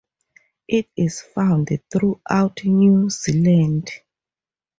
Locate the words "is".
0.97-1.21